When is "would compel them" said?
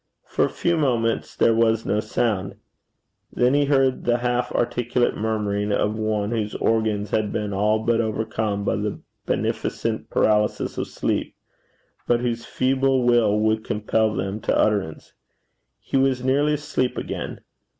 13.41-14.39